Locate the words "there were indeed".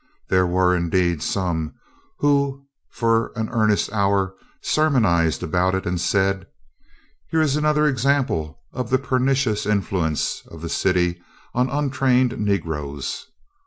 0.29-1.21